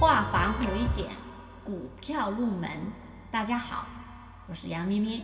[0.00, 1.10] 化繁为简，
[1.64, 2.70] 股票入门。
[3.32, 3.84] 大家好，
[4.46, 5.20] 我是杨咩咩。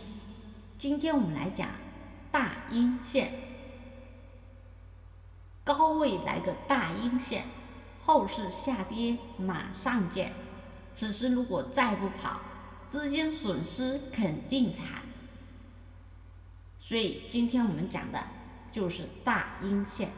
[0.77, 1.69] 今天我们来讲
[2.29, 3.31] 大阴线，
[5.63, 7.45] 高位来个大阴线，
[8.03, 10.33] 后市下跌马上见。
[10.93, 12.41] 此时如果再不跑，
[12.89, 15.03] 资金损失肯定惨。
[16.77, 18.21] 所以今天我们讲的
[18.73, 20.09] 就是大阴线，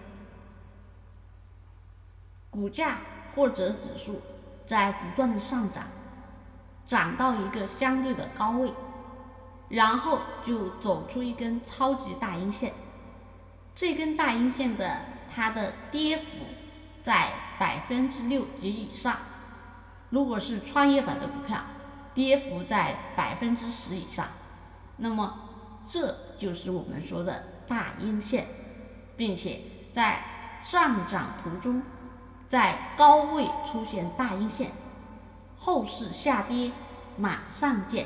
[2.49, 2.97] 股价
[3.35, 4.19] 或者指数。
[4.67, 5.85] 在不断的上涨，
[6.85, 8.73] 涨到一个相对的高位，
[9.69, 12.73] 然后就走出一根超级大阴线。
[13.73, 14.99] 这根大阴线的
[15.33, 16.23] 它的跌幅
[17.01, 19.15] 在百分之六及以上。
[20.09, 21.61] 如果是创业板的股票，
[22.13, 24.27] 跌幅在百分之十以上。
[24.97, 25.49] 那么
[25.87, 28.47] 这就是我们说的大阴线，
[29.15, 29.61] 并且
[29.93, 30.19] 在
[30.61, 31.81] 上涨途中。
[32.47, 34.71] 在高位出现大阴线，
[35.57, 36.71] 后市下跌
[37.17, 38.05] 马上见，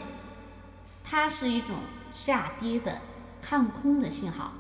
[1.03, 1.75] 它是一种
[2.11, 2.97] 下跌的
[3.39, 4.53] 看空的信号。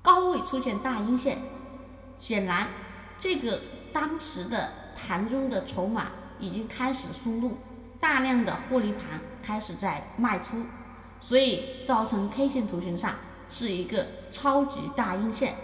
[0.00, 1.38] 高位出现大阴线，
[2.20, 2.68] 显然
[3.18, 3.60] 这个
[3.92, 7.56] 当时的盘中的筹码已经开始松动，
[7.98, 10.64] 大量的获利盘开始在卖出，
[11.18, 13.14] 所以造成 K 线图形上
[13.50, 15.56] 是一个超级大阴线，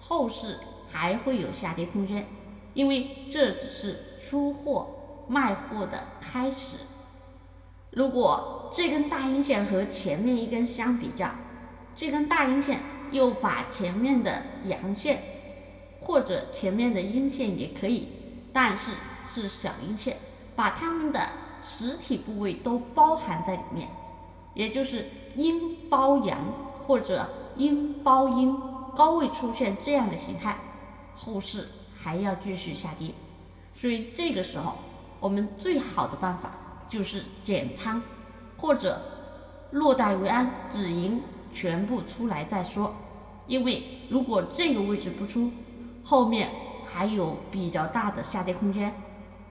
[0.00, 0.58] 后市
[0.90, 2.26] 还会有下跌空间。
[2.76, 6.76] 因为这只是出货卖货的开始。
[7.92, 11.30] 如果这根大阴线和前面一根相比较，
[11.94, 15.22] 这根大阴线又把前面的阳线
[16.02, 18.08] 或者前面的阴线也可以，
[18.52, 18.90] 但是
[19.34, 20.18] 是小阴线，
[20.54, 21.30] 把它们的
[21.62, 23.88] 实体部位都包含在里面，
[24.52, 26.38] 也就是阴包阳
[26.86, 28.54] 或者阴包阴，
[28.94, 30.58] 高位出现这样的形态，
[31.16, 31.66] 后市。
[32.06, 33.10] 还要继续下跌，
[33.74, 34.76] 所以这个时候
[35.18, 36.52] 我们最好的办法
[36.86, 38.00] 就是减仓，
[38.56, 39.02] 或者
[39.72, 41.20] 落袋为安，止盈
[41.52, 42.94] 全部出来再说。
[43.48, 45.50] 因为如果这个位置不出，
[46.04, 46.48] 后面
[46.88, 48.94] 还有比较大的下跌空间。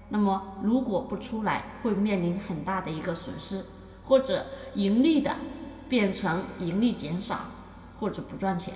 [0.07, 3.65] 那么如果不出来，会面临很大的一个损失，
[4.05, 4.45] 或者
[4.75, 5.35] 盈利的
[5.89, 7.41] 变成盈利减少，
[7.99, 8.75] 或者不赚钱。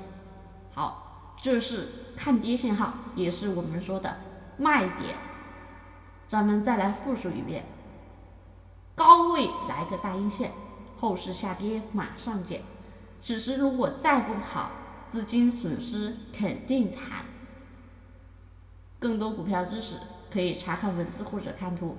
[0.74, 1.06] 好。
[1.42, 4.18] 这是看跌信号，也是我们说的
[4.58, 5.16] 卖点。
[6.28, 7.64] 咱们再来复述一遍：
[8.94, 10.52] 高位来个大阴线，
[10.98, 12.62] 后市下跌马上见。
[13.22, 14.70] 此时如果再不跑，
[15.10, 17.26] 资金损失肯定惨。
[19.00, 19.96] 更多股票知识
[20.30, 21.98] 可以查看文字或者看图。